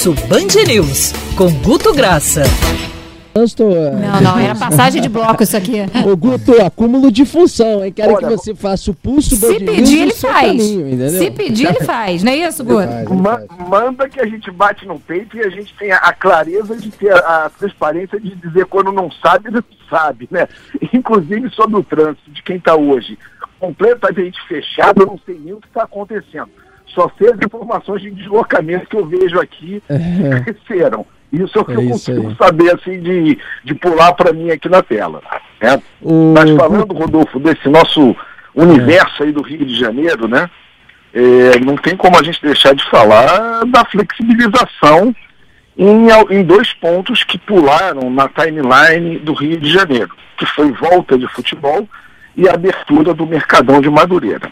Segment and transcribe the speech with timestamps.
[0.00, 2.42] Pulso Band News, com Guto Graça.
[3.34, 5.74] Não, não, era passagem de bloco isso aqui.
[6.06, 7.92] Ô, Guto, acúmulo de função, hein?
[7.92, 10.46] Quero Olha, que você faça o pulso Se pedir, ele faz.
[10.46, 12.22] Caminho, Se pedir, ele faz.
[12.22, 12.88] Não é isso, Guto?
[12.88, 16.74] Faz, Ma manda que a gente bate no peito e a gente tenha a clareza
[16.76, 20.48] de ter a, a transparência de dizer quando não sabe, não sabe, né?
[20.94, 23.18] Inclusive sobre o trânsito de quem está hoje
[23.58, 26.48] completamente fechado, eu não sei nem o que está acontecendo.
[26.94, 30.40] Só sei as informações de deslocamento que eu vejo aqui é.
[30.40, 31.06] cresceram.
[31.32, 32.36] Isso é o que é eu consigo aí.
[32.36, 35.22] saber assim de, de pular para mim aqui na tela.
[35.60, 35.80] Né?
[36.02, 36.34] O...
[36.34, 38.16] Mas falando, Rodolfo, desse nosso
[38.54, 40.50] universo aí do Rio de Janeiro, né?
[41.12, 45.14] É, não tem como a gente deixar de falar da flexibilização
[45.76, 51.18] em, em dois pontos que pularam na timeline do Rio de Janeiro, que foi volta
[51.18, 51.88] de futebol
[52.36, 54.50] e abertura do Mercadão de Madureira.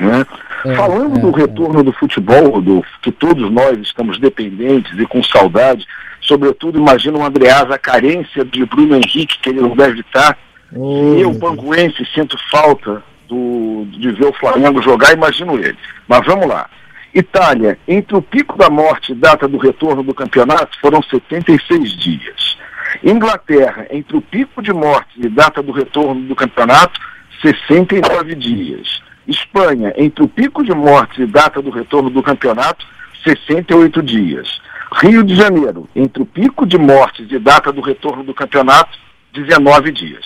[0.00, 0.26] Né?
[0.64, 5.22] É, Falando é, do retorno do futebol, Rodolfo, que todos nós estamos dependentes e com
[5.22, 5.86] saudade,
[6.20, 10.38] sobretudo imagino o Andreas, a carência de Bruno Henrique, que ele não deve estar,
[10.74, 15.76] oh, eu, banguense, sinto falta do, de ver o Flamengo jogar, imagino ele.
[16.06, 16.68] Mas vamos lá.
[17.14, 22.56] Itália, entre o pico da morte e data do retorno do campeonato, foram 76 dias.
[23.02, 27.00] Inglaterra, entre o pico de morte e data do retorno do campeonato,
[27.42, 29.02] 69 dias.
[29.26, 32.86] Espanha, entre o pico de mortes e data do retorno do campeonato,
[33.24, 34.60] 68 dias.
[35.00, 38.98] Rio de Janeiro, entre o pico de mortes e data do retorno do campeonato,
[39.32, 40.24] 19 dias.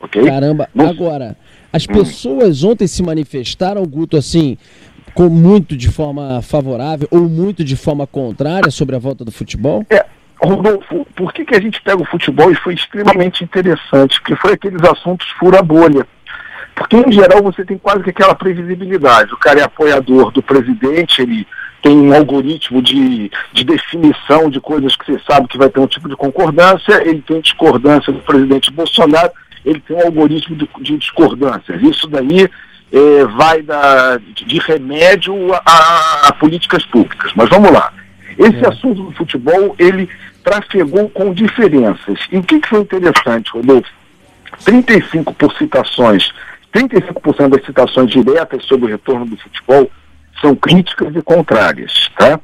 [0.00, 0.24] Ok?
[0.24, 1.36] Caramba, agora,
[1.72, 1.92] as hum.
[1.92, 2.70] pessoas hum.
[2.70, 4.56] ontem se manifestaram, Guto, assim,
[5.14, 9.84] com muito de forma favorável ou muito de forma contrária sobre a volta do futebol?
[9.90, 10.04] É,
[10.40, 14.20] Rodolfo, por que, que a gente pega o futebol e foi extremamente interessante?
[14.20, 16.06] Porque foi aqueles assuntos fura bolha.
[16.76, 19.32] Porque, em geral, você tem quase que aquela previsibilidade.
[19.32, 21.48] O cara é apoiador do presidente, ele
[21.82, 25.86] tem um algoritmo de, de definição de coisas que você sabe que vai ter um
[25.86, 29.32] tipo de concordância, ele tem discordância do presidente Bolsonaro,
[29.64, 31.80] ele tem um algoritmo de, de discordâncias.
[31.80, 32.46] Isso daí
[32.92, 37.32] é, vai da, de remédio a, a, políticas públicas.
[37.34, 37.90] Mas vamos lá.
[38.38, 38.68] Esse é.
[38.68, 40.10] assunto do futebol, ele
[40.44, 42.18] trafegou com diferenças.
[42.30, 43.88] E o que, que foi interessante, Rodolfo?
[44.64, 46.32] 35 por citações
[46.74, 49.90] 35% das citações diretas sobre o retorno do futebol
[50.40, 52.38] são críticas e contrárias, tá?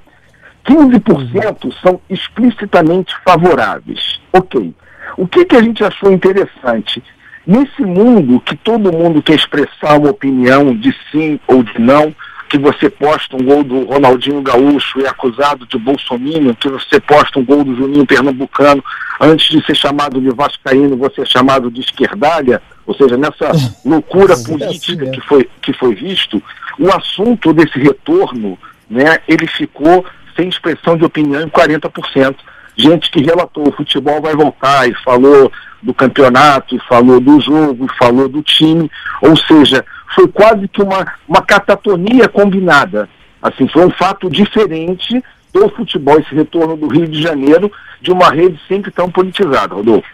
[0.66, 4.20] 15% são explicitamente favoráveis.
[4.32, 4.74] Ok.
[5.16, 7.02] O que, que a gente achou interessante?
[7.46, 12.14] Nesse mundo que todo mundo quer expressar uma opinião de sim ou de não,
[12.48, 17.00] que você posta um gol do Ronaldinho Gaúcho e é acusado de bolsominion, que você
[17.00, 18.84] posta um gol do Juninho Pernambucano,
[19.18, 23.52] antes de ser chamado de vascaíno, você é chamado de esquerdalha, ou seja, nessa
[23.84, 26.42] loucura política que foi, que foi visto,
[26.78, 30.04] o assunto desse retorno, né, ele ficou
[30.36, 32.36] sem expressão de opinião em 40%.
[32.76, 37.86] Gente que relatou o futebol vai voltar e falou do campeonato, e falou do jogo,
[37.86, 38.90] e falou do time,
[39.20, 39.84] ou seja,
[40.14, 43.08] foi quase que uma, uma catatonia combinada.
[43.42, 45.22] Assim, foi um fato diferente
[45.52, 50.08] do futebol, esse retorno do Rio de Janeiro, de uma rede sempre tão politizada, Rodolfo.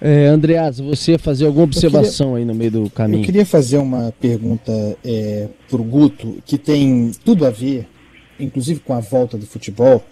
[0.00, 3.22] É, Andreas, você fazer alguma observação queria, aí no meio do caminho?
[3.22, 4.72] Eu queria fazer uma pergunta
[5.04, 7.88] é, para o Guto, que tem tudo a ver,
[8.38, 10.04] inclusive com a volta do futebol,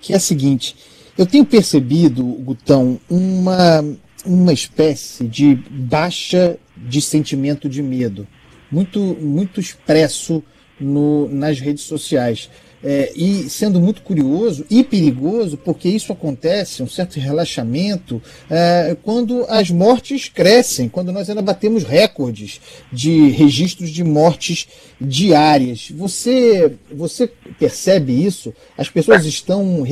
[0.00, 0.76] que é a seguinte:
[1.16, 3.84] eu tenho percebido, Gutão, uma,
[4.24, 8.26] uma espécie de baixa de sentimento de medo,
[8.70, 10.42] muito, muito expresso
[10.82, 12.48] no, nas redes sociais.
[12.84, 18.20] É, e sendo muito curioso e perigoso, porque isso acontece, um certo relaxamento,
[18.50, 22.60] é, quando as mortes crescem, quando nós ainda batemos recordes
[22.92, 24.66] de registros de mortes
[25.00, 25.90] diárias.
[25.94, 28.52] Você, você percebe isso?
[28.76, 29.84] As pessoas estão,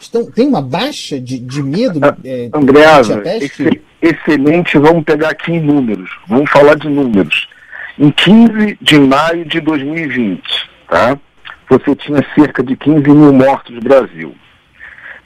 [0.00, 1.98] estão têm uma baixa de, de medo?
[2.24, 3.20] É, Andreasa,
[4.00, 7.48] excelente, vamos pegar aqui em números, vamos falar de números.
[7.98, 10.40] Em 15 de maio de 2020,
[10.88, 11.18] tá?
[11.68, 14.34] você tinha cerca de 15 mil mortos no Brasil.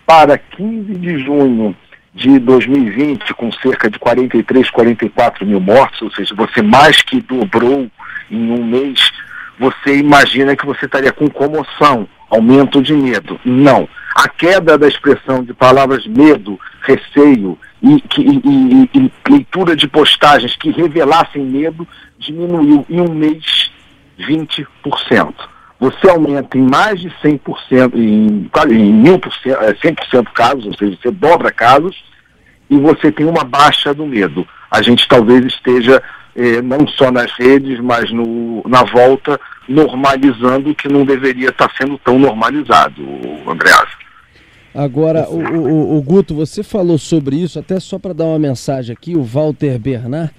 [0.07, 1.77] Para 15 de junho
[2.15, 7.89] de 2020, com cerca de 43, 44 mil mortos, ou seja, você mais que dobrou
[8.31, 9.11] em um mês,
[9.59, 13.41] você imagina que você estaria com comoção, aumento de medo.
[13.45, 13.89] Não.
[14.17, 20.57] A queda da expressão de palavras medo, receio e, e, e, e leitura de postagens
[20.57, 21.87] que revelassem medo
[22.19, 23.71] diminuiu em um mês
[24.19, 25.35] 20%
[25.83, 29.21] você aumenta em mais de 100%, em, em 1000%,
[29.83, 32.05] 100% é, casos, ou seja, você dobra casos,
[32.71, 34.47] e você tem uma baixa do medo.
[34.71, 36.01] A gente talvez esteja,
[36.37, 41.69] eh, não só nas redes, mas no, na volta, normalizando o que não deveria estar
[41.77, 43.03] sendo tão normalizado,
[43.45, 43.89] Andreas.
[44.75, 48.93] Agora, o, o, o, Guto, você falou sobre isso, até só para dar uma mensagem
[48.93, 50.33] aqui, o Walter Bernard,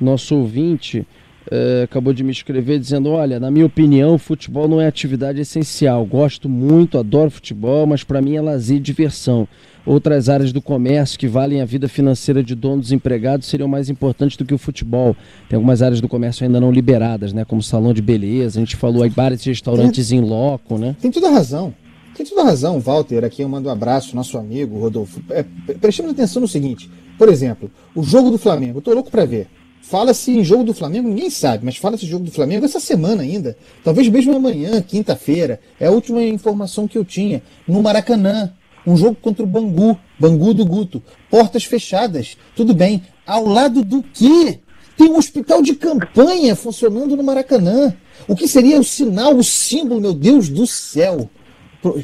[0.00, 1.06] nosso ouvinte,
[1.50, 6.04] eh, acabou de me escrever dizendo: Olha, na minha opinião, futebol não é atividade essencial.
[6.04, 9.46] Gosto muito, adoro futebol, mas para mim é lazer e diversão.
[9.84, 14.36] Outras áreas do comércio que valem a vida financeira de donos empregados seriam mais importantes
[14.36, 15.14] do que o futebol.
[15.48, 17.44] Tem algumas áreas do comércio ainda não liberadas, né?
[17.44, 20.96] Como salão de beleza, a gente falou aí bares e restaurantes em loco, né?
[21.00, 21.72] Tem toda razão.
[22.16, 23.24] Tem toda razão, Walter.
[23.24, 25.20] Aqui eu mando um abraço, nosso amigo Rodolfo.
[25.28, 28.78] É, prestemos atenção no seguinte: por exemplo, o jogo do Flamengo.
[28.78, 29.48] Eu tô louco para ver.
[29.82, 33.56] Fala-se em jogo do Flamengo, ninguém sabe, mas fala-se jogo do Flamengo essa semana ainda.
[33.84, 35.60] Talvez mesmo amanhã, quinta-feira.
[35.78, 37.42] É a última informação que eu tinha.
[37.68, 38.52] No Maracanã.
[38.86, 39.98] Um jogo contra o Bangu.
[40.18, 41.02] Bangu do Guto.
[41.30, 42.36] Portas fechadas.
[42.56, 43.02] Tudo bem.
[43.26, 44.60] Ao lado do quê?
[44.96, 47.94] Tem um hospital de campanha funcionando no Maracanã.
[48.26, 51.28] O que seria o sinal, o símbolo, meu Deus do céu,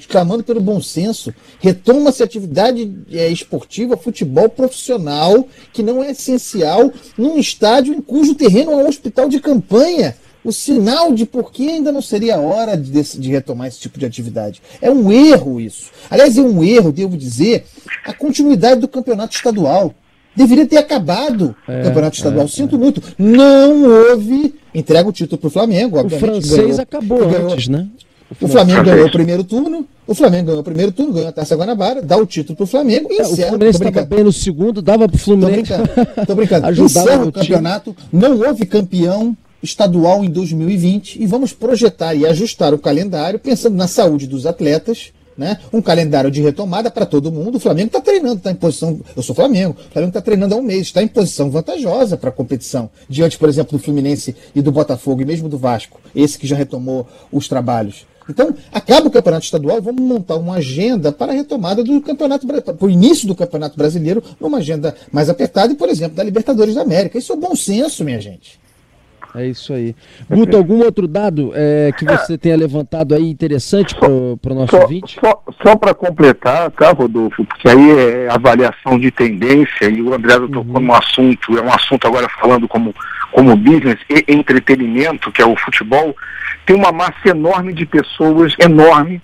[0.09, 7.39] clamando pelo bom senso, retoma-se atividade é, esportiva, futebol profissional, que não é essencial, num
[7.39, 10.17] estádio em cujo terreno é um hospital de campanha.
[10.45, 13.97] O sinal de por que ainda não seria a hora de, de, retomar esse tipo
[13.97, 14.61] de atividade.
[14.81, 15.91] É um erro isso.
[16.11, 17.65] Aliás, é um erro, devo dizer,
[18.05, 19.95] a continuidade do campeonato estadual.
[20.35, 22.47] Deveria ter acabado é, o campeonato estadual.
[22.47, 22.79] É, Sinto é.
[22.79, 23.03] muito.
[23.17, 24.55] Não houve.
[24.75, 26.01] Entrega o título para o Flamengo.
[26.01, 27.87] O francês ganhou, acabou ganhou, antes, né?
[28.41, 31.55] O Flamengo ganhou o primeiro turno, o Flamengo ganhou o primeiro turno, ganhou a Taça
[31.57, 33.49] Guanabara, dá o título pro Flamengo e é, encerra.
[33.49, 35.73] O Fluminense estava bem no segundo, dava pro Fluminense.
[35.73, 36.83] Tô brincando, tô brincando.
[36.85, 42.79] encerra o campeonato, não houve campeão estadual em 2020 e vamos projetar e ajustar o
[42.79, 45.59] calendário pensando na saúde dos atletas, né?
[45.73, 47.57] Um calendário de retomada para todo mundo.
[47.57, 49.01] O Flamengo está treinando, está em posição.
[49.17, 49.77] Eu sou Flamengo.
[49.79, 52.91] O Flamengo está treinando há um mês, está em posição vantajosa para a competição.
[53.09, 56.57] Diante, por exemplo, do Fluminense e do Botafogo, e mesmo do Vasco, esse que já
[56.57, 58.05] retomou os trabalhos.
[58.29, 62.87] Então, acaba o campeonato estadual, vamos montar uma agenda para a retomada do campeonato, para
[62.87, 66.83] o início do campeonato brasileiro, numa agenda mais apertada, e, por exemplo, da Libertadores da
[66.83, 67.19] América.
[67.19, 68.63] Isso é bom senso, minha gente.
[69.35, 69.97] É isso aí.
[70.29, 74.83] Guto, algum outro dado é, que você tenha levantado aí interessante para o nosso só,
[74.83, 75.19] ouvinte?
[75.19, 77.45] Só, só para completar, tá, Rodolfo?
[77.47, 80.81] Porque aí é avaliação de tendência e o André tocou uhum.
[80.81, 82.95] no assunto, é um assunto agora falando como,
[83.33, 86.15] como business e entretenimento, que é o futebol
[86.65, 89.21] tem uma massa enorme de pessoas, enorme,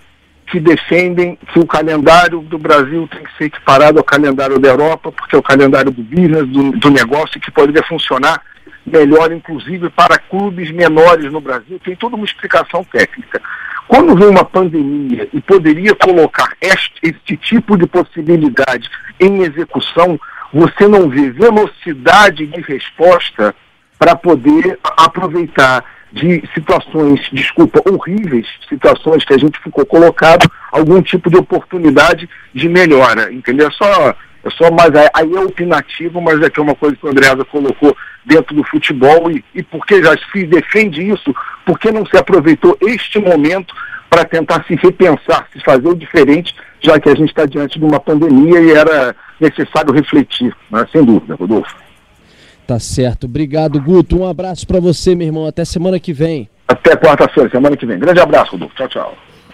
[0.47, 5.11] que defendem que o calendário do Brasil tem que ser equiparado ao calendário da Europa,
[5.11, 8.41] porque é o calendário do business, do, do negócio, que poderia funcionar
[8.85, 11.79] melhor, inclusive, para clubes menores no Brasil.
[11.83, 13.41] Tem toda uma explicação técnica.
[13.87, 18.89] Quando vem uma pandemia e poderia colocar este, este tipo de possibilidade
[19.19, 20.19] em execução,
[20.51, 23.55] você não vê velocidade de resposta
[23.99, 31.29] para poder aproveitar de situações, desculpa, horríveis, situações que a gente ficou colocado, algum tipo
[31.29, 33.67] de oportunidade de melhora, entendeu?
[33.67, 37.05] É só, é só mais, aí é opinativo, mas é que é uma coisa que
[37.05, 41.35] o Andreasa colocou dentro do futebol e, e porque já se defende isso,
[41.65, 43.75] porque não se aproveitou este momento
[44.09, 47.99] para tentar se repensar, se fazer diferente, já que a gente está diante de uma
[47.99, 50.87] pandemia e era necessário refletir, né?
[50.91, 51.88] sem dúvida, Rodolfo.
[52.69, 53.23] Tá certo.
[53.23, 54.19] Obrigado, Guto.
[54.19, 55.47] Um abraço para você, meu irmão.
[55.47, 56.47] Até semana que vem.
[56.67, 57.97] Até quarta-feira, semana que vem.
[57.97, 58.75] Grande abraço, Rodolfo.
[58.75, 59.17] Tchau, tchau.